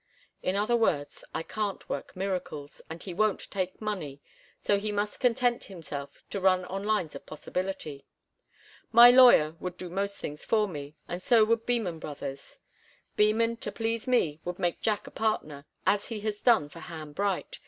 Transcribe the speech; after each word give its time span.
In 0.41 0.55
other 0.55 0.75
words, 0.75 1.23
I 1.31 1.43
can't 1.43 1.87
work 1.87 2.15
miracles, 2.15 2.81
and 2.89 3.03
he 3.03 3.13
won't 3.13 3.51
take 3.51 3.79
money, 3.79 4.19
so 4.59 4.79
he 4.79 4.91
must 4.91 5.19
content 5.19 5.65
himself 5.65 6.23
to 6.31 6.39
run 6.41 6.65
on 6.65 6.83
lines 6.83 7.13
of 7.13 7.27
possibility. 7.27 8.07
My 8.91 9.11
lawyer 9.11 9.51
would 9.59 9.77
do 9.77 9.91
most 9.91 10.17
things 10.17 10.43
for 10.43 10.67
me, 10.67 10.95
and 11.07 11.21
so 11.21 11.45
would 11.45 11.67
Beman 11.67 11.99
Brothers. 11.99 12.57
Beman, 13.15 13.57
to 13.57 13.71
please 13.71 14.07
me, 14.07 14.39
would 14.43 14.57
make 14.57 14.81
Jack 14.81 15.05
a 15.05 15.11
partner, 15.11 15.67
as 15.85 16.07
he 16.07 16.19
has 16.21 16.41
done 16.41 16.67
for 16.67 16.79
Ham 16.79 17.11
Bright. 17.13 17.59